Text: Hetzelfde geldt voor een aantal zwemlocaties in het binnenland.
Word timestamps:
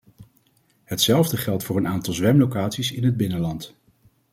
Hetzelfde 0.83 1.37
geldt 1.37 1.63
voor 1.63 1.77
een 1.77 1.87
aantal 1.87 2.13
zwemlocaties 2.13 2.91
in 2.91 3.03
het 3.03 3.17
binnenland. 3.17 3.75